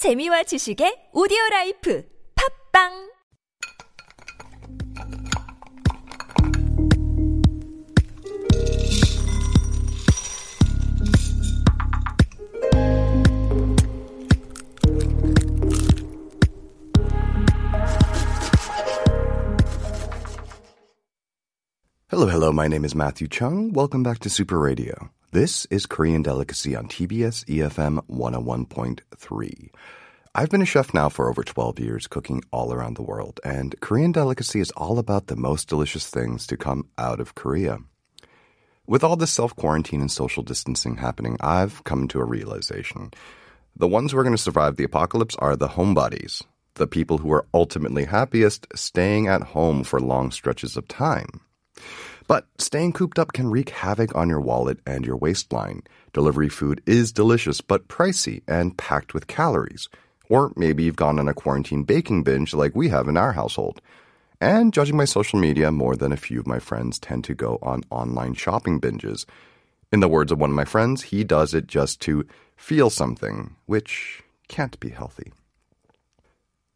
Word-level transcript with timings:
재미와 0.00 0.43
지식의 0.43 1.11
오디오 1.13 1.37
라이프 1.51 2.03
팝빵 2.35 3.11
Hello, 22.09 22.27
hello. 22.27 22.51
My 22.51 22.67
name 22.67 22.83
is 22.83 22.93
Matthew 22.93 23.27
Chung. 23.27 23.71
Welcome 23.71 24.03
back 24.03 24.19
to 24.19 24.29
Super 24.29 24.59
Radio. 24.59 25.09
This 25.33 25.65
is 25.67 25.85
Korean 25.85 26.23
Delicacy 26.23 26.75
on 26.75 26.89
TBS 26.89 27.45
EFM 27.45 28.05
101.3. 28.09 29.69
I've 30.35 30.49
been 30.49 30.61
a 30.61 30.65
chef 30.65 30.93
now 30.93 31.07
for 31.07 31.29
over 31.29 31.41
12 31.41 31.79
years, 31.79 32.05
cooking 32.05 32.43
all 32.51 32.73
around 32.73 32.97
the 32.97 33.01
world, 33.01 33.39
and 33.41 33.79
Korean 33.79 34.11
Delicacy 34.11 34.59
is 34.59 34.71
all 34.71 34.99
about 34.99 35.27
the 35.27 35.37
most 35.37 35.69
delicious 35.69 36.09
things 36.09 36.45
to 36.47 36.57
come 36.57 36.89
out 36.97 37.21
of 37.21 37.33
Korea. 37.33 37.77
With 38.85 39.05
all 39.05 39.15
this 39.15 39.31
self 39.31 39.55
quarantine 39.55 40.01
and 40.01 40.11
social 40.11 40.43
distancing 40.43 40.97
happening, 40.97 41.37
I've 41.39 41.81
come 41.85 42.09
to 42.09 42.19
a 42.19 42.25
realization. 42.25 43.11
The 43.73 43.87
ones 43.87 44.11
who 44.11 44.17
are 44.17 44.23
going 44.23 44.35
to 44.35 44.37
survive 44.37 44.75
the 44.75 44.83
apocalypse 44.83 45.37
are 45.37 45.55
the 45.55 45.69
homebodies, 45.69 46.43
the 46.73 46.87
people 46.87 47.19
who 47.19 47.31
are 47.31 47.47
ultimately 47.53 48.03
happiest 48.03 48.67
staying 48.75 49.29
at 49.29 49.43
home 49.43 49.85
for 49.85 50.01
long 50.01 50.31
stretches 50.31 50.75
of 50.75 50.89
time. 50.89 51.39
But 52.31 52.47
staying 52.59 52.93
cooped 52.93 53.19
up 53.19 53.33
can 53.33 53.51
wreak 53.51 53.71
havoc 53.71 54.15
on 54.15 54.29
your 54.29 54.39
wallet 54.39 54.79
and 54.87 55.05
your 55.05 55.17
waistline. 55.17 55.83
Delivery 56.13 56.47
food 56.47 56.81
is 56.85 57.11
delicious 57.11 57.59
but 57.59 57.89
pricey 57.89 58.41
and 58.47 58.77
packed 58.77 59.13
with 59.13 59.27
calories. 59.27 59.89
Or 60.29 60.53
maybe 60.55 60.83
you've 60.83 60.95
gone 60.95 61.19
on 61.19 61.27
a 61.27 61.33
quarantine 61.33 61.83
baking 61.83 62.23
binge 62.23 62.53
like 62.53 62.73
we 62.73 62.87
have 62.87 63.09
in 63.09 63.17
our 63.17 63.33
household. 63.33 63.81
And 64.39 64.71
judging 64.71 64.95
by 64.95 65.03
social 65.03 65.39
media, 65.39 65.73
more 65.73 65.97
than 65.97 66.13
a 66.13 66.15
few 66.15 66.39
of 66.39 66.47
my 66.47 66.59
friends 66.59 66.99
tend 66.99 67.25
to 67.25 67.33
go 67.35 67.59
on 67.61 67.83
online 67.89 68.35
shopping 68.35 68.79
binges. 68.79 69.25
In 69.91 69.99
the 69.99 70.07
words 70.07 70.31
of 70.31 70.39
one 70.39 70.51
of 70.51 70.55
my 70.55 70.63
friends, 70.63 71.01
he 71.01 71.25
does 71.25 71.53
it 71.53 71.67
just 71.67 71.99
to 72.03 72.25
feel 72.55 72.89
something, 72.89 73.57
which 73.65 74.23
can't 74.47 74.79
be 74.79 74.87
healthy. 74.87 75.33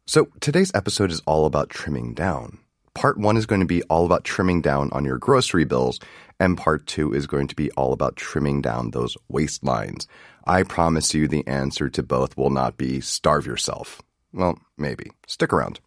So 0.06 0.28
today's 0.38 0.70
episode 0.74 1.10
is 1.10 1.22
all 1.24 1.46
about 1.46 1.70
trimming 1.70 2.12
down. 2.12 2.58
Part 2.96 3.18
one 3.18 3.36
is 3.36 3.44
going 3.44 3.60
to 3.60 3.66
be 3.66 3.82
all 3.84 4.06
about 4.06 4.24
trimming 4.24 4.62
down 4.62 4.88
on 4.90 5.04
your 5.04 5.18
grocery 5.18 5.66
bills, 5.66 6.00
and 6.40 6.56
part 6.56 6.86
two 6.86 7.12
is 7.12 7.26
going 7.26 7.46
to 7.48 7.54
be 7.54 7.70
all 7.72 7.92
about 7.92 8.16
trimming 8.16 8.62
down 8.62 8.90
those 8.90 9.18
waistlines. 9.30 10.06
I 10.46 10.62
promise 10.62 11.12
you 11.12 11.28
the 11.28 11.46
answer 11.46 11.90
to 11.90 12.02
both 12.02 12.38
will 12.38 12.48
not 12.48 12.78
be 12.78 13.02
starve 13.02 13.44
yourself. 13.44 14.00
Well, 14.32 14.58
maybe. 14.78 15.10
Stick 15.26 15.52
around. 15.52 15.78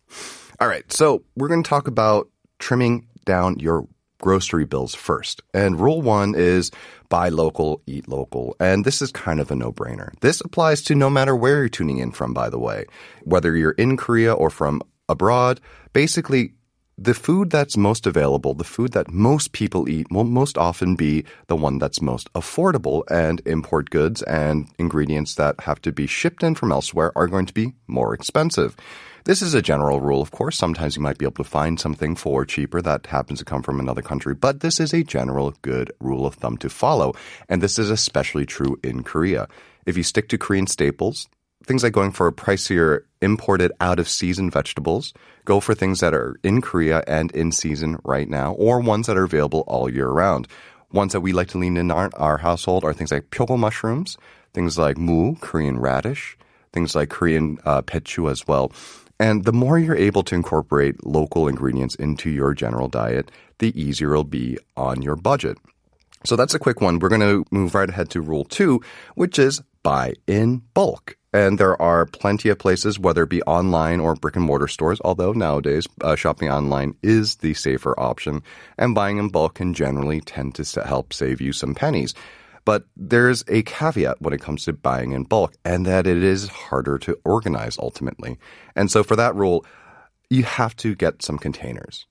All 0.60 0.68
right, 0.68 0.84
so 0.94 1.24
we're 1.36 1.48
going 1.48 1.64
to 1.64 1.70
talk 1.70 1.88
about 1.88 2.30
trimming 2.60 3.08
down 3.26 3.58
your 3.58 3.88
grocery 4.22 4.66
bills 4.66 4.94
first. 4.94 5.42
And 5.52 5.80
rule 5.80 6.04
one 6.04 6.36
is 6.36 6.70
buy 7.10 7.30
local, 7.30 7.82
eat 7.88 8.08
local. 8.08 8.56
And 8.60 8.86
this 8.86 9.02
is 9.02 9.12
kind 9.12 9.40
of 9.40 9.50
a 9.50 9.56
no 9.56 9.72
brainer. 9.72 10.12
This 10.20 10.42
applies 10.42 10.84
to 10.84 10.94
no 10.94 11.10
matter 11.10 11.36
where 11.36 11.58
you're 11.58 11.70
tuning 11.70 11.98
in 11.98 12.12
from, 12.12 12.36
by 12.36 12.52
the 12.52 12.60
way. 12.60 12.86
Whether 13.24 13.56
you're 13.56 13.72
in 13.72 13.98
Korea 13.98 14.32
or 14.32 14.52
from 14.52 14.84
abroad, 15.08 15.60
basically, 15.92 16.54
the 17.02 17.14
food 17.14 17.50
that's 17.50 17.78
most 17.78 18.06
available, 18.06 18.54
the 18.54 18.64
food 18.66 18.92
that 18.92 19.10
most 19.10 19.54
people 19.54 19.88
eat, 19.88 20.08
will 20.12 20.26
most 20.26 20.58
often 20.58 20.96
be 20.96 21.24
the 21.48 21.56
one 21.56 21.78
that's 21.78 22.02
most 22.02 22.32
affordable, 22.34 23.04
and 23.10 23.42
import 23.46 23.90
goods 23.90 24.22
and 24.24 24.68
ingredients 24.78 25.36
that 25.36 25.62
have 25.62 25.82
to 25.82 25.94
be 25.94 26.08
shipped 26.08 26.44
in 26.44 26.56
from 26.56 26.72
elsewhere 26.72 27.14
are 27.16 27.28
going 27.28 27.46
to 27.46 27.54
be 27.54 27.74
more 27.88 28.14
expensive. 28.14 28.76
This 29.24 29.42
is 29.42 29.54
a 29.54 29.62
general 29.62 30.02
rule, 30.02 30.22
of 30.22 30.32
course. 30.32 30.58
Sometimes 30.58 30.96
you 30.96 31.02
might 31.02 31.18
be 31.18 31.26
able 31.26 31.44
to 31.44 31.50
find 31.50 31.80
something 31.80 32.16
for 32.16 32.46
cheaper 32.46 32.82
that 32.82 33.06
happens 33.06 33.40
to 33.40 33.46
come 33.46 33.64
from 33.64 33.80
another 33.80 34.02
country, 34.02 34.34
but 34.34 34.60
this 34.60 34.80
is 34.80 34.94
a 34.94 35.04
general 35.04 35.54
good 35.62 35.92
rule 36.00 36.26
of 36.26 36.36
thumb 36.36 36.58
to 36.58 36.70
follow. 36.70 37.14
And 37.48 37.62
this 37.62 37.80
is 37.80 37.90
especially 37.90 38.46
true 38.46 38.78
in 38.84 39.04
Korea. 39.04 39.48
If 39.86 39.96
you 39.96 40.04
stick 40.04 40.28
to 40.30 40.38
Korean 40.38 40.68
staples, 40.68 41.30
things 41.66 41.84
like 41.84 41.94
going 41.94 42.12
for 42.12 42.32
pricier 42.32 43.02
imported 43.22 43.72
out 43.80 44.00
of 44.00 44.08
season 44.08 44.50
vegetables, 44.50 45.14
go 45.46 45.60
for 45.60 45.76
things 45.76 46.00
that 46.00 46.14
are 46.14 46.38
in 46.44 46.62
Korea 46.62 47.04
and 47.08 47.32
in 47.32 47.52
season 47.52 47.98
right 48.04 48.30
now, 48.30 48.54
or 48.54 48.80
ones 48.80 49.08
that 49.08 49.18
are 49.18 49.24
available 49.24 49.64
all 49.68 49.90
year 49.90 50.10
round. 50.10 50.48
Ones 50.92 51.14
that 51.14 51.22
we 51.22 51.34
like 51.34 51.50
to 51.50 51.58
lean 51.58 51.78
in 51.78 51.92
our, 51.92 52.10
our 52.16 52.38
household 52.38 52.84
are 52.84 52.94
things 52.94 53.12
like 53.12 53.30
pyogo 53.30 53.60
mushrooms, 53.60 54.18
things 54.54 54.78
like 54.78 54.98
mu, 54.98 55.36
Korean 55.36 55.80
radish, 55.80 56.38
things 56.74 56.96
like 56.96 57.10
Korean 57.10 57.60
uh, 57.66 57.82
pechu 57.82 58.32
as 58.32 58.48
well. 58.48 58.72
And 59.20 59.44
the 59.44 59.54
more 59.54 59.78
you're 59.78 59.96
able 59.96 60.24
to 60.24 60.36
incorporate 60.36 61.06
local 61.06 61.48
ingredients 61.48 61.94
into 61.96 62.30
your 62.30 62.54
general 62.54 62.88
diet, 62.88 63.30
the 63.60 63.80
easier 63.80 64.12
it'll 64.12 64.24
be 64.24 64.58
on 64.78 65.02
your 65.02 65.18
budget. 65.18 65.58
So 66.26 66.36
that's 66.36 66.54
a 66.54 66.60
quick 66.60 66.82
one. 66.82 67.00
We're 67.00 67.10
going 67.10 67.22
to 67.22 67.46
move 67.52 67.76
right 67.76 67.90
ahead 67.90 68.10
to 68.12 68.22
rule 68.22 68.46
two, 68.46 68.82
which 69.16 69.38
is 69.38 69.62
buy 69.84 70.14
in 70.26 70.64
bulk. 70.74 71.19
And 71.32 71.60
there 71.60 71.80
are 71.80 72.08
plenty 72.08 72.50
of 72.50 72.58
places, 72.58 72.98
whether 72.98 73.24
it 73.24 73.30
be 73.30 73.44
online 73.44 74.00
or 74.00 74.16
brick 74.16 74.36
and 74.36 74.46
mortar 74.46 74.68
stores, 74.68 75.00
although 75.06 75.32
nowadays 75.32 75.88
uh, 76.02 76.16
shopping 76.16 76.50
online 76.50 76.96
is 77.04 77.36
the 77.38 77.54
safer 77.54 78.00
option, 78.00 78.42
and 78.80 78.96
buying 78.96 79.20
in 79.20 79.30
bulk 79.30 79.56
can 79.56 79.76
generally 79.76 80.22
tend 80.22 80.56
to 80.56 80.84
help 80.84 81.14
save 81.14 81.40
you 81.40 81.54
some 81.54 81.76
pennies. 81.76 82.16
But 82.66 82.86
there's 82.98 83.44
a 83.48 83.62
caveat 83.62 84.22
when 84.22 84.34
it 84.34 84.42
comes 84.42 84.66
to 84.66 84.74
buying 84.74 85.12
in 85.12 85.24
bulk, 85.24 85.54
and 85.64 85.86
that 85.86 86.08
it 86.08 86.24
is 86.24 86.48
harder 86.48 86.98
to 87.00 87.18
organize 87.24 87.78
ultimately. 87.78 88.40
And 88.76 88.90
so 88.90 89.04
for 89.04 89.16
that 89.16 89.36
rule, 89.36 89.66
you 90.32 90.44
have 90.44 90.76
to 90.78 90.96
get 90.96 91.22
some 91.22 91.38
containers 91.38 92.08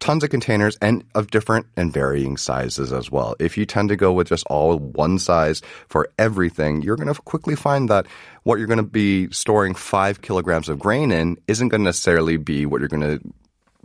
tons 0.00 0.24
of 0.24 0.30
containers 0.30 0.76
and 0.82 1.04
of 1.14 1.30
different 1.30 1.66
and 1.76 1.92
varying 1.92 2.36
sizes 2.36 2.92
as 2.92 3.10
well. 3.10 3.36
If 3.38 3.56
you 3.56 3.66
tend 3.66 3.90
to 3.90 3.96
go 3.96 4.12
with 4.12 4.28
just 4.28 4.46
all 4.48 4.78
one 4.78 5.18
size 5.18 5.62
for 5.88 6.08
everything, 6.18 6.82
you're 6.82 6.96
going 6.96 7.12
to 7.12 7.20
quickly 7.22 7.54
find 7.54 7.88
that 7.88 8.06
what 8.42 8.58
you're 8.58 8.66
going 8.66 8.78
to 8.78 8.82
be 8.82 9.30
storing 9.30 9.74
five 9.74 10.22
kilograms 10.22 10.68
of 10.68 10.78
grain 10.78 11.12
in 11.12 11.36
isn't 11.46 11.68
going 11.68 11.82
to 11.82 11.84
necessarily 11.84 12.38
be 12.38 12.66
what 12.66 12.80
you're 12.80 12.88
going 12.88 13.20
to 13.20 13.20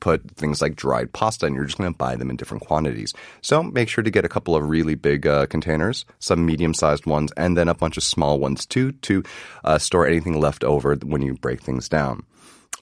put 0.02 0.30
things 0.32 0.62
like 0.62 0.76
dried 0.76 1.12
pasta 1.14 1.46
and 1.46 1.56
you're 1.56 1.66
just 1.66 1.78
going 1.78 1.92
to 1.92 1.98
buy 1.98 2.16
them 2.16 2.30
in 2.30 2.36
different 2.36 2.66
quantities. 2.66 3.14
So 3.42 3.64
make 3.64 3.90
sure 3.90 4.04
to 4.04 4.12
get 4.12 4.26
a 4.26 4.30
couple 4.30 4.56
of 4.56 4.68
really 4.70 4.96
big 4.96 5.26
uh, 5.26 5.46
containers, 5.48 6.06
some 6.20 6.46
medium 6.46 6.74
sized 6.74 7.06
ones, 7.06 7.32
and 7.38 7.58
then 7.58 7.68
a 7.68 7.74
bunch 7.74 7.98
of 7.98 8.04
small 8.04 8.40
ones 8.40 8.66
too 8.66 8.92
to 8.94 9.24
uh, 9.64 9.78
store 9.78 10.06
anything 10.06 10.40
left 10.40 10.64
over 10.64 10.96
when 10.96 11.22
you 11.22 11.36
break 11.36 11.62
things 11.62 11.90
down. 11.90 12.24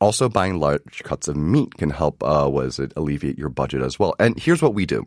Also, 0.03 0.27
buying 0.27 0.59
large 0.59 1.01
cuts 1.05 1.29
of 1.29 1.37
meat 1.37 1.75
can 1.75 1.89
help, 1.89 2.21
uh, 2.23 2.45
was 2.51 2.77
it 2.77 2.91
alleviate 2.97 3.37
your 3.37 3.47
budget 3.47 3.81
as 3.81 3.97
well. 3.97 4.13
And 4.19 4.37
here's 4.37 4.61
what 4.61 4.73
we 4.73 4.85
do. 4.85 5.05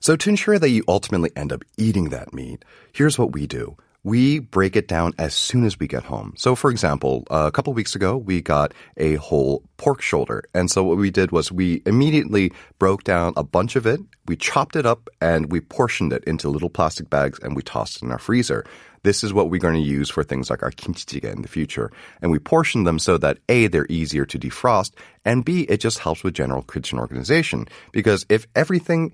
So 0.00 0.16
to 0.16 0.28
ensure 0.28 0.58
that 0.58 0.68
you 0.68 0.84
ultimately 0.86 1.30
end 1.34 1.50
up 1.50 1.64
eating 1.78 2.10
that 2.10 2.34
meat, 2.34 2.62
here's 2.92 3.18
what 3.18 3.32
we 3.32 3.46
do. 3.46 3.78
We 4.04 4.38
break 4.38 4.76
it 4.76 4.86
down 4.86 5.14
as 5.18 5.34
soon 5.34 5.64
as 5.64 5.80
we 5.80 5.88
get 5.88 6.04
home. 6.04 6.34
So, 6.36 6.54
for 6.54 6.70
example, 6.70 7.24
a 7.30 7.50
couple 7.50 7.72
weeks 7.72 7.96
ago, 7.96 8.16
we 8.16 8.40
got 8.40 8.72
a 8.96 9.16
whole 9.16 9.62
pork 9.76 10.02
shoulder. 10.02 10.44
And 10.54 10.70
so 10.70 10.84
what 10.84 10.98
we 10.98 11.10
did 11.10 11.32
was 11.32 11.50
we 11.50 11.82
immediately 11.86 12.52
broke 12.78 13.02
down 13.02 13.32
a 13.36 13.42
bunch 13.42 13.76
of 13.76 13.86
it, 13.86 14.00
we 14.26 14.36
chopped 14.36 14.76
it 14.76 14.86
up, 14.86 15.08
and 15.20 15.50
we 15.50 15.60
portioned 15.60 16.12
it 16.12 16.22
into 16.24 16.48
little 16.48 16.70
plastic 16.70 17.10
bags 17.10 17.38
and 17.42 17.56
we 17.56 17.62
tossed 17.62 17.96
it 17.96 18.02
in 18.02 18.12
our 18.12 18.18
freezer 18.18 18.64
this 19.04 19.22
is 19.22 19.32
what 19.32 19.50
we're 19.50 19.60
going 19.60 19.74
to 19.74 19.80
use 19.80 20.10
for 20.10 20.24
things 20.24 20.50
like 20.50 20.62
our 20.62 20.70
kimchi 20.70 21.20
jjigae 21.20 21.32
in 21.32 21.42
the 21.42 21.48
future. 21.48 21.92
And 22.20 22.32
we 22.32 22.38
portion 22.38 22.84
them 22.84 22.98
so 22.98 23.16
that 23.18 23.38
A, 23.48 23.68
they're 23.68 23.86
easier 23.88 24.24
to 24.24 24.38
defrost, 24.38 24.92
and 25.24 25.44
B, 25.44 25.62
it 25.62 25.78
just 25.78 26.00
helps 26.00 26.24
with 26.24 26.34
general 26.34 26.62
kitchen 26.62 26.98
organization. 26.98 27.68
Because 27.92 28.26
if 28.28 28.46
everything 28.56 29.12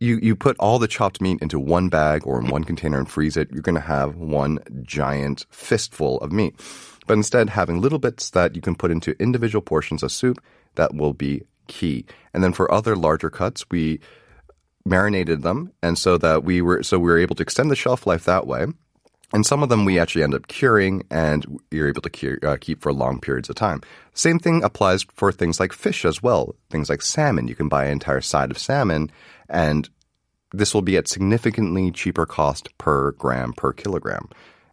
you, 0.00 0.18
you 0.22 0.34
put 0.34 0.56
all 0.58 0.78
the 0.78 0.88
chopped 0.88 1.20
meat 1.20 1.38
into 1.40 1.60
one 1.60 1.88
bag 1.88 2.26
or 2.26 2.40
in 2.40 2.48
one 2.48 2.64
container 2.64 2.98
and 2.98 3.08
freeze 3.08 3.36
it, 3.36 3.50
you're 3.52 3.62
going 3.62 3.74
to 3.74 3.80
have 3.80 4.16
one 4.16 4.58
giant 4.82 5.46
fistful 5.50 6.18
of 6.20 6.32
meat. 6.32 6.58
But 7.06 7.14
instead, 7.14 7.50
having 7.50 7.80
little 7.80 7.98
bits 7.98 8.30
that 8.30 8.56
you 8.56 8.62
can 8.62 8.74
put 8.74 8.90
into 8.90 9.20
individual 9.20 9.62
portions 9.62 10.02
of 10.02 10.10
soup, 10.10 10.42
that 10.76 10.94
will 10.94 11.12
be 11.12 11.42
key. 11.66 12.06
And 12.32 12.42
then 12.42 12.52
for 12.52 12.72
other 12.72 12.96
larger 12.96 13.30
cuts, 13.30 13.64
we 13.70 14.00
marinated 14.86 15.42
them, 15.42 15.72
and 15.82 15.98
so 15.98 16.16
that 16.18 16.44
we 16.44 16.62
were 16.62 16.82
so 16.82 16.98
we 16.98 17.10
were 17.10 17.18
able 17.18 17.36
to 17.36 17.42
extend 17.42 17.70
the 17.70 17.76
shelf 17.76 18.06
life 18.06 18.24
that 18.24 18.46
way. 18.46 18.66
And 19.32 19.46
some 19.46 19.62
of 19.62 19.68
them 19.68 19.84
we 19.84 19.98
actually 19.98 20.24
end 20.24 20.34
up 20.34 20.48
curing 20.48 21.04
and 21.10 21.60
you're 21.70 21.88
able 21.88 22.02
to 22.02 22.10
cure, 22.10 22.38
uh, 22.42 22.56
keep 22.60 22.82
for 22.82 22.92
long 22.92 23.20
periods 23.20 23.48
of 23.48 23.54
time. 23.54 23.80
Same 24.12 24.40
thing 24.40 24.64
applies 24.64 25.04
for 25.04 25.30
things 25.30 25.60
like 25.60 25.72
fish 25.72 26.04
as 26.04 26.20
well. 26.20 26.56
Things 26.68 26.88
like 26.88 27.00
salmon. 27.00 27.46
You 27.46 27.54
can 27.54 27.68
buy 27.68 27.84
an 27.84 27.92
entire 27.92 28.20
side 28.20 28.50
of 28.50 28.58
salmon 28.58 29.10
and 29.48 29.88
this 30.52 30.74
will 30.74 30.82
be 30.82 30.96
at 30.96 31.08
significantly 31.08 31.90
cheaper 31.90 32.26
cost 32.26 32.76
per 32.78 33.12
gram 33.12 33.52
per 33.52 33.72
kilogram. 33.72 34.28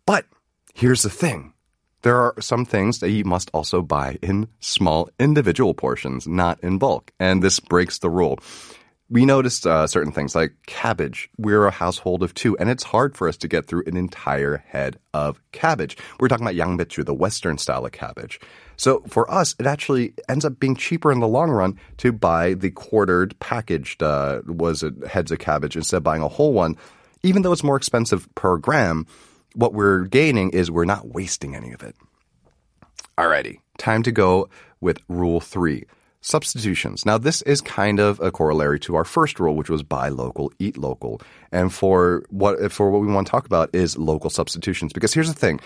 But 0.06 0.26
here's 0.74 1.04
the 1.04 1.10
thing. 1.10 1.54
There 2.04 2.18
are 2.18 2.36
some 2.40 2.66
things 2.66 3.00
that 3.00 3.10
you 3.10 3.24
must 3.26 3.50
also 3.54 3.82
buy 3.82 4.18
in 4.22 4.48
small 4.60 5.10
individual 5.20 5.74
portions, 5.74 6.28
not 6.28 6.60
in 6.64 6.78
bulk. 6.78 7.12
And 7.20 7.42
this 7.44 7.60
breaks 7.60 8.00
the 8.00 8.10
rule 8.10 8.40
we 9.10 9.26
noticed 9.26 9.66
uh, 9.66 9.88
certain 9.88 10.12
things 10.12 10.36
like 10.36 10.54
cabbage. 10.66 11.30
We're 11.38 11.66
a 11.66 11.72
household 11.72 12.24
of 12.24 12.34
two, 12.34 12.58
and 12.58 12.70
it's 12.70 12.84
hard 12.84 13.16
for 13.16 13.28
us 13.30 13.38
to 13.38 13.48
get 13.48 13.66
through 13.66 13.84
an 13.88 13.96
entire 13.96 14.58
head 14.68 15.00
of 15.14 15.40
cabbage. 15.52 15.98
We're 16.20 16.28
talking 16.28 16.46
about 16.46 16.56
yangbechu, 16.56 17.06
the 17.06 17.14
Western 17.14 17.58
style 17.58 17.86
of 17.86 17.94
cabbage. 17.94 18.40
So 18.76 19.04
for 19.08 19.30
us, 19.32 19.56
it 19.60 19.66
actually 19.66 20.14
ends 20.28 20.44
up 20.44 20.60
being 20.60 20.76
cheaper 20.76 21.12
in 21.12 21.20
the 21.20 21.28
long 21.28 21.50
run 21.50 21.80
to 21.98 22.12
buy 22.12 22.54
the 22.54 22.70
quartered 22.70 23.38
packaged 23.40 24.04
uh, 24.04 24.42
was 24.46 24.84
it 24.84 24.94
heads 25.08 25.32
of 25.32 25.40
cabbage 25.40 25.76
instead 25.76 25.98
of 25.98 26.04
buying 26.04 26.22
a 26.22 26.28
whole 26.28 26.54
one, 26.54 26.76
even 27.24 27.42
though 27.42 27.54
it's 27.54 27.64
more 27.64 27.78
expensive 27.78 28.28
per 28.36 28.58
gram. 28.58 29.08
What 29.56 29.74
we're 29.74 30.02
gaining 30.02 30.52
is 30.52 30.70
we're 30.70 30.86
not 30.86 31.08
wasting 31.08 31.56
any 31.56 31.72
of 31.72 31.82
it. 31.82 31.96
Alrighty, 33.18 33.60
time 33.80 34.04
to 34.04 34.12
go 34.12 34.50
with 34.82 35.00
rule 35.08 35.40
three. 35.40 35.86
Substitutions. 36.22 37.06
Now, 37.06 37.18
this 37.18 37.42
is 37.44 37.62
kind 37.62 38.00
of 38.00 38.20
a 38.20 38.32
corollary 38.32 38.80
to 38.82 38.96
our 38.96 39.06
first 39.06 39.40
rule, 39.40 39.56
which 39.56 39.70
was 39.70 39.84
buy 39.84 40.10
local, 40.10 40.52
eat 40.60 40.78
local. 40.78 41.22
And 41.52 41.74
for 41.74 42.24
what 42.30 42.72
for 42.72 42.90
what 42.92 43.02
we 43.02 43.08
want 43.08 43.28
to 43.28 43.32
talk 43.32 43.46
about 43.46 43.74
is 43.74 43.98
local 43.98 44.30
substitutions. 44.30 44.94
Because 44.94 45.14
here's 45.14 45.28
the 45.28 45.40
thing: 45.40 45.60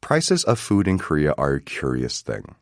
prices 0.00 0.44
of 0.44 0.58
food 0.58 0.86
in 0.86 0.98
Korea 0.98 1.34
are 1.36 1.54
a 1.54 1.60
curious 1.60 2.20
thing. 2.20 2.54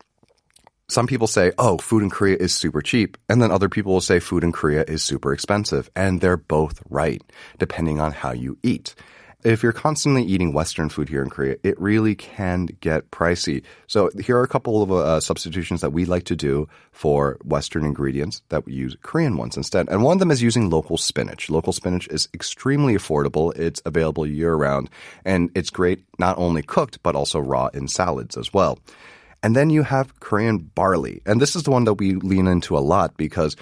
Some 0.87 1.05
people 1.05 1.27
say, 1.27 1.51
oh, 1.59 1.77
food 1.77 2.01
in 2.01 2.09
Korea 2.09 2.37
is 2.39 2.55
super 2.55 2.81
cheap. 2.81 3.15
And 3.29 3.39
then 3.39 3.51
other 3.51 3.69
people 3.69 3.93
will 3.93 4.01
say 4.01 4.19
food 4.19 4.43
in 4.43 4.51
Korea 4.51 4.83
is 4.87 5.03
super 5.03 5.33
expensive. 5.33 5.87
And 5.95 6.19
they're 6.19 6.35
both 6.35 6.81
right, 6.89 7.21
depending 7.59 7.99
on 7.99 8.11
how 8.11 8.31
you 8.31 8.57
eat 8.63 8.95
if 9.43 9.63
you're 9.63 9.71
constantly 9.71 10.23
eating 10.23 10.51
Western 10.51 10.89
food 10.89 11.07
here 11.07 11.23
in 11.23 11.29
Korea, 11.29 11.55
it 11.63 11.79
really 11.79 12.15
can 12.15 12.65
get 12.81 13.09
pricey. 13.09 13.63
So 13.87 14.09
here 14.19 14.37
are 14.37 14.43
a 14.43 14.47
couple 14.47 14.83
of 14.83 14.91
uh, 14.91 15.19
substitutions 15.21 15.79
that 15.81 15.91
we 15.91 16.05
like 16.05 16.25
to 16.25 16.35
do 16.35 16.67
for 16.91 17.37
Western 17.43 17.85
ingredients 17.85 18.41
that 18.49 18.65
we 18.65 18.73
use 18.73 18.97
Korean 19.01 19.37
ones 19.37 19.55
instead. 19.55 19.87
And 19.89 20.03
one 20.03 20.17
of 20.17 20.19
them 20.19 20.31
is 20.31 20.41
using 20.41 20.69
local 20.69 20.97
spinach. 20.97 21.49
Local 21.49 21.71
spinach 21.71 22.07
is 22.09 22.27
extremely 22.33 22.95
affordable. 22.95 23.57
It's 23.57 23.81
available 23.85 24.25
year 24.25 24.55
round 24.55 24.89
and 25.23 25.49
it's 25.55 25.69
great 25.69 26.03
not 26.17 26.37
only 26.37 26.61
cooked, 26.61 27.01
but 27.01 27.15
also 27.15 27.39
raw 27.39 27.67
in 27.73 27.87
salads 27.87 28.35
as 28.35 28.53
well. 28.53 28.79
And 29.41 29.55
then 29.55 29.69
you 29.69 29.83
have 29.83 30.19
Korean 30.19 30.57
barley. 30.57 31.21
And 31.25 31.41
this 31.41 31.55
is 31.55 31.63
the 31.63 31.71
one 31.71 31.85
that 31.85 31.93
we 31.93 32.15
lean 32.15 32.47
into 32.47 32.77
a 32.77 32.79
lot 32.79 33.15
because 33.15 33.55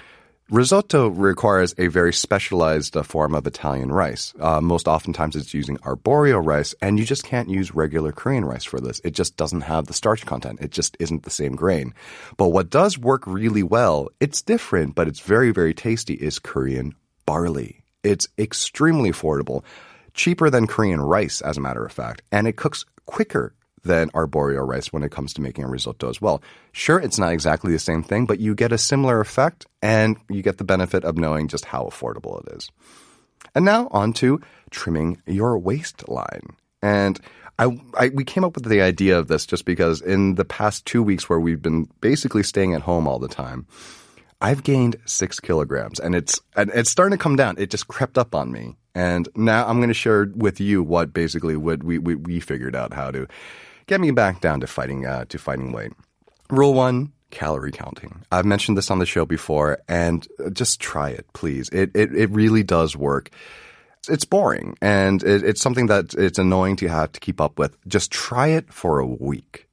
Risotto 0.50 1.08
requires 1.08 1.74
a 1.76 1.88
very 1.88 2.14
specialized 2.14 2.96
uh, 2.96 3.02
form 3.02 3.34
of 3.34 3.46
Italian 3.46 3.92
rice. 3.92 4.32
Uh, 4.40 4.62
most 4.62 4.88
oftentimes 4.88 5.36
it's 5.36 5.52
using 5.52 5.76
arborio 5.78 6.42
rice, 6.42 6.74
and 6.80 6.98
you 6.98 7.04
just 7.04 7.22
can't 7.22 7.50
use 7.50 7.74
regular 7.74 8.12
Korean 8.12 8.46
rice 8.46 8.64
for 8.64 8.80
this. 8.80 8.98
It 9.04 9.10
just 9.10 9.36
doesn't 9.36 9.60
have 9.60 9.84
the 9.86 9.92
starch 9.92 10.24
content. 10.24 10.60
It 10.62 10.70
just 10.70 10.96
isn't 11.00 11.24
the 11.24 11.30
same 11.30 11.54
grain. 11.54 11.92
But 12.38 12.48
what 12.48 12.70
does 12.70 12.96
work 12.96 13.26
really 13.26 13.62
well, 13.62 14.08
it's 14.20 14.40
different, 14.40 14.94
but 14.94 15.06
it's 15.06 15.20
very, 15.20 15.50
very 15.50 15.74
tasty, 15.74 16.14
is 16.14 16.38
Korean 16.38 16.94
barley. 17.26 17.84
It's 18.02 18.26
extremely 18.38 19.10
affordable, 19.10 19.64
cheaper 20.14 20.48
than 20.48 20.66
Korean 20.66 21.02
rice, 21.02 21.42
as 21.42 21.58
a 21.58 21.60
matter 21.60 21.84
of 21.84 21.92
fact, 21.92 22.22
and 22.32 22.48
it 22.48 22.56
cooks 22.56 22.86
quicker 23.04 23.52
than 23.84 24.10
arborio 24.10 24.66
rice 24.66 24.92
when 24.92 25.02
it 25.02 25.10
comes 25.10 25.32
to 25.34 25.40
making 25.40 25.64
a 25.64 25.68
risotto 25.68 26.08
as 26.08 26.20
well. 26.20 26.42
Sure, 26.72 26.98
it's 26.98 27.18
not 27.18 27.32
exactly 27.32 27.72
the 27.72 27.78
same 27.78 28.02
thing, 28.02 28.26
but 28.26 28.40
you 28.40 28.54
get 28.54 28.72
a 28.72 28.78
similar 28.78 29.20
effect 29.20 29.66
and 29.82 30.16
you 30.28 30.42
get 30.42 30.58
the 30.58 30.64
benefit 30.64 31.04
of 31.04 31.16
knowing 31.16 31.48
just 31.48 31.66
how 31.66 31.84
affordable 31.84 32.40
it 32.46 32.56
is. 32.56 32.70
And 33.54 33.64
now 33.64 33.88
on 33.90 34.12
to 34.14 34.40
trimming 34.70 35.22
your 35.26 35.58
waistline. 35.58 36.56
And 36.82 37.20
I, 37.58 37.76
I, 37.98 38.08
we 38.10 38.24
came 38.24 38.44
up 38.44 38.54
with 38.54 38.64
the 38.64 38.82
idea 38.82 39.18
of 39.18 39.28
this 39.28 39.46
just 39.46 39.64
because 39.64 40.00
in 40.00 40.36
the 40.36 40.44
past 40.44 40.86
two 40.86 41.02
weeks 41.02 41.28
where 41.28 41.40
we've 41.40 41.62
been 41.62 41.88
basically 42.00 42.42
staying 42.42 42.74
at 42.74 42.82
home 42.82 43.08
all 43.08 43.18
the 43.18 43.28
time, 43.28 43.66
I've 44.40 44.62
gained 44.62 44.96
six 45.04 45.40
kilograms 45.40 45.98
and 45.98 46.14
it's 46.14 46.40
and 46.54 46.70
it's 46.72 46.90
starting 46.90 47.18
to 47.18 47.22
come 47.22 47.34
down. 47.34 47.56
It 47.58 47.70
just 47.70 47.88
crept 47.88 48.16
up 48.16 48.34
on 48.34 48.52
me. 48.52 48.76
And 48.94 49.28
now 49.34 49.66
I'm 49.66 49.78
going 49.78 49.88
to 49.88 49.94
share 49.94 50.30
with 50.34 50.60
you 50.60 50.82
what 50.82 51.12
basically 51.12 51.56
what 51.56 51.82
we, 51.82 51.98
we, 51.98 52.14
we 52.14 52.40
figured 52.40 52.76
out 52.76 52.92
how 52.92 53.10
to 53.10 53.26
get 53.88 54.00
me 54.00 54.12
back 54.12 54.40
down 54.40 54.60
to 54.60 54.68
fighting 54.68 55.04
uh, 55.04 55.24
to 55.24 55.38
fighting 55.38 55.72
weight. 55.72 55.92
Rule 56.50 56.74
one: 56.74 57.12
calorie 57.30 57.72
counting. 57.72 58.22
I've 58.30 58.46
mentioned 58.46 58.78
this 58.78 58.90
on 58.90 59.00
the 59.00 59.06
show 59.06 59.26
before, 59.26 59.80
and 59.88 60.26
just 60.52 60.80
try 60.80 61.10
it, 61.10 61.26
please. 61.32 61.68
It 61.70 61.90
it, 61.94 62.14
it 62.14 62.30
really 62.30 62.62
does 62.62 62.94
work. 62.94 63.30
It's 64.08 64.24
boring, 64.24 64.76
and 64.80 65.22
it, 65.24 65.42
it's 65.42 65.60
something 65.60 65.86
that 65.86 66.14
it's 66.14 66.38
annoying 66.38 66.76
to 66.76 66.88
have 66.88 67.12
to 67.12 67.20
keep 67.20 67.40
up 67.40 67.58
with. 67.58 67.76
Just 67.88 68.12
try 68.12 68.48
it 68.48 68.72
for 68.72 69.00
a 69.00 69.06
week. 69.06 69.66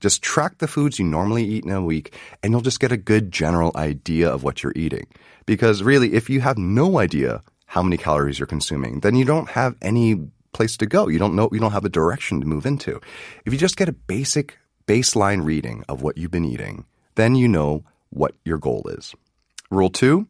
Just 0.00 0.22
track 0.22 0.58
the 0.58 0.68
foods 0.68 0.98
you 0.98 1.04
normally 1.04 1.44
eat 1.44 1.64
in 1.64 1.70
a 1.70 1.82
week, 1.82 2.14
and 2.42 2.52
you'll 2.52 2.60
just 2.60 2.80
get 2.80 2.92
a 2.92 2.96
good 2.96 3.30
general 3.30 3.72
idea 3.74 4.30
of 4.30 4.42
what 4.42 4.62
you're 4.62 4.72
eating. 4.76 5.06
Because 5.46 5.82
really, 5.82 6.14
if 6.14 6.30
you 6.30 6.40
have 6.40 6.58
no 6.58 6.98
idea 6.98 7.42
how 7.66 7.82
many 7.82 7.96
calories 7.96 8.38
you're 8.38 8.46
consuming, 8.46 9.00
then 9.00 9.14
you 9.14 9.24
don't 9.24 9.50
have 9.50 9.76
any 9.82 10.28
place 10.52 10.76
to 10.78 10.86
go. 10.86 11.08
You 11.08 11.18
don't 11.18 11.34
know, 11.34 11.48
you 11.52 11.60
don't 11.60 11.72
have 11.72 11.84
a 11.84 11.90
direction 11.90 12.40
to 12.40 12.46
move 12.46 12.66
into. 12.66 13.00
If 13.44 13.52
you 13.52 13.58
just 13.58 13.76
get 13.76 13.88
a 13.88 13.92
basic 13.92 14.58
baseline 14.86 15.44
reading 15.44 15.84
of 15.88 16.02
what 16.02 16.18
you've 16.18 16.30
been 16.30 16.44
eating, 16.44 16.84
then 17.14 17.34
you 17.34 17.48
know 17.48 17.84
what 18.10 18.34
your 18.44 18.58
goal 18.58 18.86
is. 18.88 19.14
Rule 19.70 19.90
two, 19.90 20.28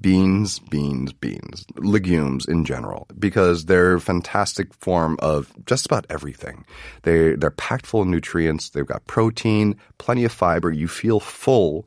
beans, 0.00 0.58
beans, 0.58 1.12
beans, 1.12 1.64
legumes 1.76 2.44
in 2.46 2.64
general, 2.64 3.06
because 3.18 3.66
they're 3.66 3.94
a 3.94 4.00
fantastic 4.00 4.74
form 4.74 5.16
of 5.20 5.52
just 5.64 5.86
about 5.86 6.06
everything. 6.10 6.64
They, 7.02 7.36
they're 7.36 7.50
packed 7.50 7.86
full 7.86 8.02
of 8.02 8.08
nutrients. 8.08 8.70
They've 8.70 8.84
got 8.84 9.06
protein, 9.06 9.76
plenty 9.98 10.24
of 10.24 10.32
fiber. 10.32 10.70
You 10.70 10.88
feel 10.88 11.20
full 11.20 11.86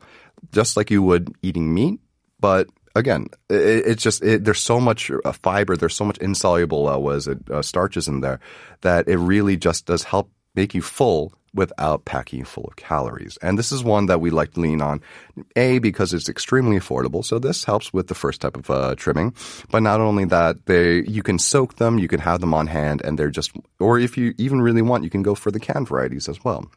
just 0.52 0.76
like 0.76 0.90
you 0.90 1.02
would 1.02 1.34
eating 1.42 1.74
meat, 1.74 2.00
but 2.40 2.68
again, 2.96 3.26
it, 3.48 3.86
it's 3.86 4.02
just 4.02 4.22
it, 4.24 4.44
there's 4.44 4.60
so 4.60 4.80
much 4.80 5.10
uh, 5.24 5.32
fiber, 5.32 5.76
there's 5.76 5.94
so 5.94 6.04
much 6.04 6.18
insoluble 6.18 6.88
uh, 6.88 6.98
was 6.98 7.28
it 7.28 7.38
uh, 7.50 7.62
starches 7.62 8.08
in 8.08 8.20
there 8.20 8.40
that 8.80 9.08
it 9.08 9.18
really 9.18 9.56
just 9.56 9.86
does 9.86 10.02
help 10.02 10.30
make 10.54 10.74
you 10.74 10.82
full 10.82 11.32
without 11.54 12.04
packing 12.04 12.40
you 12.40 12.44
full 12.44 12.64
of 12.64 12.76
calories. 12.76 13.38
And 13.40 13.58
this 13.58 13.72
is 13.72 13.82
one 13.82 14.06
that 14.06 14.20
we 14.20 14.30
like 14.30 14.52
to 14.52 14.60
lean 14.60 14.82
on, 14.82 15.00
a 15.56 15.78
because 15.78 16.12
it's 16.12 16.28
extremely 16.28 16.78
affordable. 16.78 17.24
So 17.24 17.38
this 17.38 17.64
helps 17.64 17.92
with 17.92 18.08
the 18.08 18.14
first 18.14 18.40
type 18.42 18.56
of 18.56 18.70
uh, 18.70 18.94
trimming. 18.96 19.34
But 19.70 19.82
not 19.82 20.00
only 20.00 20.26
that, 20.26 20.66
they 20.66 21.02
you 21.04 21.22
can 21.22 21.38
soak 21.38 21.76
them, 21.76 21.98
you 21.98 22.08
can 22.08 22.20
have 22.20 22.40
them 22.40 22.54
on 22.54 22.66
hand, 22.66 23.02
and 23.04 23.18
they're 23.18 23.30
just. 23.30 23.52
Or 23.78 23.98
if 23.98 24.16
you 24.16 24.34
even 24.38 24.60
really 24.60 24.82
want, 24.82 25.04
you 25.04 25.10
can 25.10 25.22
go 25.22 25.34
for 25.34 25.50
the 25.50 25.60
canned 25.60 25.88
varieties 25.88 26.28
as 26.28 26.44
well. 26.44 26.70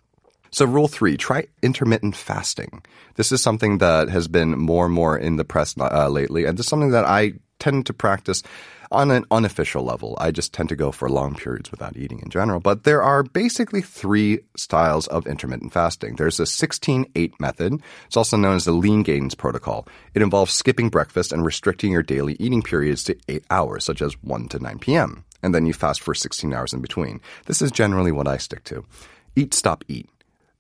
So, 0.52 0.66
rule 0.66 0.88
three 0.88 1.18
try 1.18 1.48
intermittent 1.62 2.16
fasting. 2.16 2.84
This 3.16 3.32
is 3.32 3.42
something 3.42 3.80
that 3.80 4.10
has 4.10 4.28
been 4.28 4.52
more 4.58 4.86
and 4.86 4.94
more 4.94 5.18
in 5.18 5.36
the 5.36 5.46
press 5.46 5.76
uh, 5.80 6.10
lately, 6.10 6.46
and 6.46 6.58
this 6.58 6.66
is 6.66 6.70
something 6.70 6.92
that 6.92 7.06
I 7.06 7.34
tend 7.60 7.86
to 7.88 7.94
practice 7.94 8.42
on 8.92 9.12
an 9.12 9.26
unofficial 9.30 9.84
level. 9.84 10.18
I 10.20 10.32
just 10.32 10.54
tend 10.54 10.70
to 10.70 10.76
go 10.76 10.92
for 10.92 11.10
long 11.10 11.36
periods 11.36 11.70
without 11.70 11.96
eating 11.96 12.20
in 12.20 12.30
general. 12.30 12.60
But 12.60 12.84
there 12.84 13.04
are 13.04 13.24
basically 13.24 13.82
three 13.82 14.40
styles 14.58 15.08
of 15.08 15.28
intermittent 15.28 15.74
fasting. 15.74 16.16
There's 16.16 16.40
a 16.40 16.46
16 16.46 17.06
8 17.16 17.40
method. 17.40 17.82
It's 18.08 18.18
also 18.18 18.38
known 18.38 18.56
as 18.56 18.66
the 18.66 18.72
Leangains 18.72 19.38
protocol. 19.38 19.88
It 20.14 20.22
involves 20.22 20.54
skipping 20.54 20.90
breakfast 20.90 21.32
and 21.32 21.46
restricting 21.46 21.92
your 21.92 22.04
daily 22.04 22.36
eating 22.40 22.62
periods 22.62 23.04
to 23.06 23.18
8 23.28 23.44
hours, 23.52 23.86
such 23.86 24.02
as 24.02 24.22
1 24.24 24.48
to 24.50 24.60
9 24.60 24.80
p.m. 24.80 25.24
And 25.44 25.54
then 25.54 25.66
you 25.66 25.74
fast 25.74 26.02
for 26.02 26.14
16 26.14 26.52
hours 26.54 26.74
in 26.74 26.82
between. 26.82 27.22
This 27.46 27.62
is 27.62 27.72
generally 27.72 28.12
what 28.12 28.28
I 28.28 28.38
stick 28.38 28.64
to. 28.66 28.86
Eat, 29.36 29.54
stop, 29.54 29.86
eat. 29.88 30.10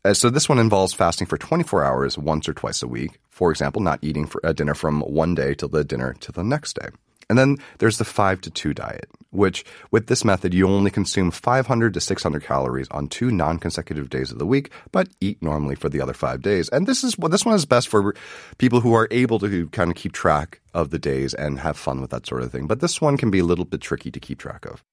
Uh, 0.05 0.13
so 0.13 0.29
this 0.29 0.47
one 0.47 0.59
involves 0.59 0.93
fasting 0.93 1.27
for 1.27 1.37
24 1.37 1.83
hours 1.83 2.17
once 2.17 2.47
or 2.47 2.53
twice 2.53 2.81
a 2.81 2.87
week. 2.87 3.19
For 3.29 3.51
example, 3.51 3.81
not 3.81 3.99
eating 4.01 4.25
for 4.25 4.39
a 4.43 4.53
dinner 4.53 4.73
from 4.73 5.01
one 5.01 5.35
day 5.35 5.53
till 5.53 5.69
the 5.69 5.83
dinner 5.83 6.13
to 6.21 6.31
the 6.31 6.43
next 6.43 6.73
day. 6.79 6.87
And 7.29 7.37
then 7.37 7.57
there's 7.77 7.99
the 7.99 8.05
5 8.05 8.41
to 8.41 8.49
2 8.49 8.73
diet, 8.73 9.07
which 9.29 9.63
with 9.91 10.07
this 10.07 10.25
method 10.25 10.53
you 10.53 10.67
only 10.67 10.89
consume 10.89 11.29
500 11.29 11.93
to 11.93 12.01
600 12.01 12.43
calories 12.43 12.87
on 12.89 13.07
two 13.07 13.29
non-consecutive 13.29 14.09
days 14.09 14.31
of 14.31 14.39
the 14.39 14.47
week, 14.47 14.71
but 14.91 15.09
eat 15.21 15.41
normally 15.41 15.75
for 15.75 15.89
the 15.89 16.01
other 16.01 16.13
5 16.13 16.41
days. 16.41 16.69
And 16.69 16.87
this 16.87 17.03
is 17.03 17.17
well, 17.19 17.29
this 17.29 17.45
one 17.45 17.53
is 17.53 17.65
best 17.65 17.87
for 17.87 18.15
people 18.57 18.81
who 18.81 18.95
are 18.95 19.07
able 19.11 19.37
to 19.39 19.67
kind 19.67 19.91
of 19.91 19.95
keep 19.95 20.13
track 20.13 20.61
of 20.73 20.89
the 20.89 20.99
days 20.99 21.35
and 21.35 21.59
have 21.59 21.77
fun 21.77 22.01
with 22.01 22.09
that 22.09 22.25
sort 22.25 22.41
of 22.41 22.51
thing. 22.51 22.65
But 22.65 22.79
this 22.79 22.99
one 22.99 23.15
can 23.15 23.29
be 23.29 23.39
a 23.39 23.45
little 23.45 23.65
bit 23.65 23.81
tricky 23.81 24.09
to 24.09 24.19
keep 24.19 24.39
track 24.39 24.65
of. 24.65 24.83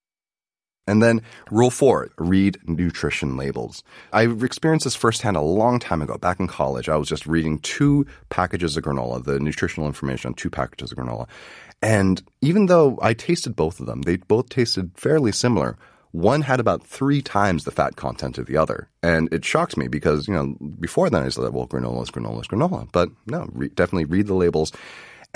And 0.87 1.02
then 1.02 1.23
rule 1.50 1.71
four, 1.71 2.11
read 2.16 2.59
nutrition 2.66 3.37
labels. 3.37 3.83
I 4.12 4.23
experienced 4.23 4.85
this 4.85 4.95
firsthand 4.95 5.37
a 5.37 5.40
long 5.40 5.78
time 5.81 6.00
ago. 6.00 6.16
Back 6.16 6.38
in 6.38 6.47
college, 6.47 6.88
I 6.88 6.97
was 6.97 7.09
just 7.09 7.26
reading 7.26 7.59
two 7.59 8.07
packages 8.28 8.76
of 8.76 8.85
granola, 8.85 9.25
the 9.25 9.40
nutritional 9.40 9.88
information 9.88 10.28
on 10.28 10.35
two 10.35 10.50
packages 10.50 10.93
of 10.93 10.99
granola. 10.99 11.26
And 11.83 12.23
even 12.40 12.66
though 12.66 12.99
I 13.02 13.14
tasted 13.14 13.57
both 13.57 13.81
of 13.81 13.87
them, 13.87 14.02
they 14.02 14.16
both 14.16 14.49
tasted 14.49 14.93
fairly 14.95 15.33
similar. 15.33 15.76
One 16.12 16.43
had 16.43 16.61
about 16.61 16.87
three 16.87 17.21
times 17.21 17.64
the 17.64 17.71
fat 17.71 17.97
content 17.97 18.38
of 18.38 18.47
the 18.47 18.57
other. 18.57 18.88
And 19.02 19.28
it 19.35 19.45
shocks 19.45 19.76
me 19.76 19.88
because, 19.88 20.28
you 20.28 20.35
know, 20.35 20.57
before 20.81 21.11
then 21.11 21.25
I 21.25 21.28
said, 21.28 21.52
well, 21.52 21.66
granola 21.66 22.05
is 22.05 22.11
granola 22.11 22.40
is 22.40 22.49
granola. 22.49 22.88
But 22.93 23.11
no, 23.26 23.49
re- 23.52 23.69
definitely 23.69 24.07
read 24.07 24.28
the 24.28 24.35
labels 24.35 24.73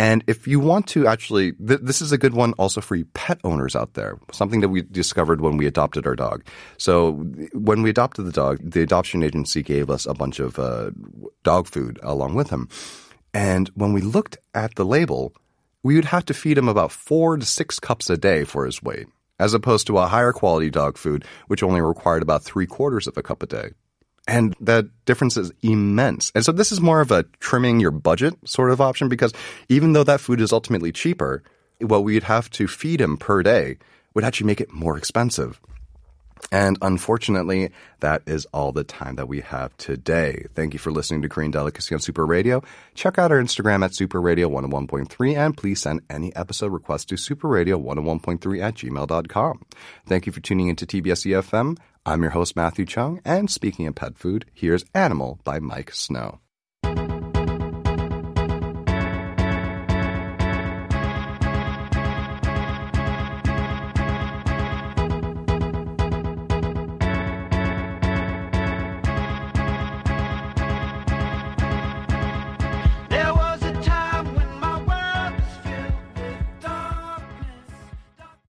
and 0.00 0.24
if 0.26 0.48
you 0.48 0.60
want 0.60 0.86
to 0.88 1.06
actually, 1.06 1.52
th- 1.52 1.80
this 1.82 2.00
is 2.00 2.10
a 2.10 2.16
good 2.16 2.32
one 2.32 2.54
also 2.54 2.80
for 2.80 2.94
you 2.96 3.04
pet 3.12 3.38
owners 3.44 3.76
out 3.76 3.92
there. 3.92 4.18
Something 4.32 4.62
that 4.62 4.70
we 4.70 4.80
discovered 4.80 5.42
when 5.42 5.58
we 5.58 5.66
adopted 5.66 6.06
our 6.06 6.16
dog. 6.16 6.42
So 6.78 7.12
when 7.52 7.82
we 7.82 7.90
adopted 7.90 8.24
the 8.24 8.32
dog, 8.32 8.60
the 8.62 8.80
adoption 8.80 9.22
agency 9.22 9.62
gave 9.62 9.90
us 9.90 10.06
a 10.06 10.14
bunch 10.14 10.40
of 10.40 10.58
uh, 10.58 10.92
dog 11.42 11.66
food 11.66 12.00
along 12.02 12.34
with 12.34 12.48
him. 12.48 12.70
And 13.34 13.68
when 13.74 13.92
we 13.92 14.00
looked 14.00 14.38
at 14.54 14.74
the 14.76 14.86
label, 14.86 15.34
we 15.82 15.96
would 15.96 16.06
have 16.06 16.24
to 16.24 16.34
feed 16.34 16.56
him 16.56 16.70
about 16.70 16.92
four 16.92 17.36
to 17.36 17.44
six 17.44 17.78
cups 17.78 18.08
a 18.08 18.16
day 18.16 18.44
for 18.44 18.64
his 18.64 18.82
weight, 18.82 19.06
as 19.38 19.52
opposed 19.52 19.86
to 19.88 19.98
a 19.98 20.06
higher 20.06 20.32
quality 20.32 20.70
dog 20.70 20.96
food, 20.96 21.26
which 21.48 21.62
only 21.62 21.82
required 21.82 22.22
about 22.22 22.42
three 22.42 22.66
quarters 22.66 23.06
of 23.06 23.18
a 23.18 23.22
cup 23.22 23.42
a 23.42 23.46
day. 23.46 23.72
And 24.28 24.54
that 24.60 24.86
difference 25.06 25.36
is 25.36 25.50
immense. 25.62 26.30
And 26.34 26.44
so 26.44 26.52
this 26.52 26.72
is 26.72 26.80
more 26.80 27.00
of 27.00 27.10
a 27.10 27.24
trimming 27.40 27.80
your 27.80 27.90
budget 27.90 28.34
sort 28.44 28.70
of 28.70 28.80
option 28.80 29.08
because 29.08 29.32
even 29.68 29.92
though 29.92 30.04
that 30.04 30.20
food 30.20 30.40
is 30.40 30.52
ultimately 30.52 30.92
cheaper, 30.92 31.42
what 31.80 32.04
we'd 32.04 32.24
have 32.24 32.50
to 32.50 32.68
feed 32.68 33.00
him 33.00 33.16
per 33.16 33.42
day 33.42 33.78
would 34.14 34.24
actually 34.24 34.46
make 34.46 34.60
it 34.60 34.72
more 34.72 34.96
expensive. 34.96 35.60
And 36.52 36.78
unfortunately, 36.82 37.70
that 38.00 38.22
is 38.26 38.46
all 38.46 38.72
the 38.72 38.82
time 38.84 39.16
that 39.16 39.28
we 39.28 39.40
have 39.40 39.76
today. 39.76 40.46
Thank 40.54 40.72
you 40.72 40.78
for 40.78 40.90
listening 40.90 41.22
to 41.22 41.28
Korean 41.28 41.50
Delicacy 41.50 41.94
on 41.94 42.00
Super 42.00 42.26
Radio. 42.26 42.62
Check 42.94 43.18
out 43.18 43.30
our 43.30 43.40
Instagram 43.40 43.84
at 43.84 43.94
Super 43.94 44.20
Radio 44.20 44.48
101.3 44.48 45.36
and 45.36 45.56
please 45.56 45.80
send 45.80 46.00
any 46.08 46.34
episode 46.34 46.72
requests 46.72 47.04
to 47.06 47.14
superradio101.3 47.16 48.62
at 48.62 48.74
gmail.com. 48.74 49.62
Thank 50.06 50.26
you 50.26 50.32
for 50.32 50.40
tuning 50.40 50.68
into 50.68 50.86
TBS 50.86 51.26
EFM. 51.26 51.76
I'm 52.06 52.22
your 52.22 52.30
host, 52.30 52.56
Matthew 52.56 52.86
Chung, 52.86 53.20
and 53.26 53.50
speaking 53.50 53.86
of 53.86 53.94
pet 53.94 54.16
food, 54.16 54.46
here's 54.54 54.86
Animal 54.94 55.38
by 55.44 55.60
Miike 55.60 55.94
Snow. 55.94 56.40